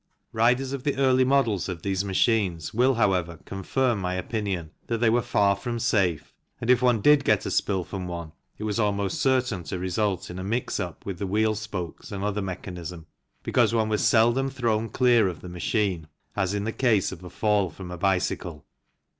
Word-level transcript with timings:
Riders 0.33 0.73
of 0.73 0.83
the 0.83 0.95
early 0.97 1.23
models 1.23 1.69
of 1.69 1.83
these 1.83 2.03
machines 2.03 2.73
will, 2.73 2.95
however, 2.95 3.37
confirm 3.45 3.99
my 4.01 4.15
opinion 4.15 4.71
that 4.87 4.97
they 4.97 5.11
were 5.11 5.21
far 5.21 5.55
from 5.55 5.77
safe, 5.77 6.33
and 6.59 6.71
if 6.71 6.81
one 6.81 7.01
did 7.01 7.23
get 7.23 7.45
a 7.45 7.51
spill 7.51 7.83
from 7.83 8.07
one 8.07 8.31
it 8.57 8.63
was 8.63 8.79
almost 8.79 9.21
certain 9.21 9.63
to 9.65 9.77
result 9.77 10.31
in 10.31 10.39
a 10.39 10.43
mix 10.43 10.79
up 10.79 11.05
with 11.05 11.19
the 11.19 11.27
wheel 11.27 11.53
spokes 11.53 12.11
and 12.11 12.23
other 12.23 12.41
mechanism, 12.41 13.05
because 13.43 13.75
one 13.75 13.89
was 13.89 14.03
seldom 14.03 14.49
thrown 14.49 14.89
clear 14.89 15.27
of 15.27 15.41
the 15.41 15.47
machine 15.49 16.07
as 16.35 16.55
in 16.55 16.63
the 16.63 16.71
case 16.73 17.11
of 17.11 17.23
a 17.23 17.29
fall 17.29 17.69
from 17.69 17.91
a 17.91 17.97
bicycle. 17.99 18.65